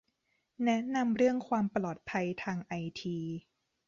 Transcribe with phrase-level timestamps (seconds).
[0.65, 3.17] แนะนำเรื่องความปลอดภัยทางไอที